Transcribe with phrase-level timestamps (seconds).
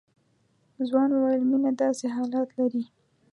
[0.87, 2.83] ځوان وويل مينه داسې حالات لري.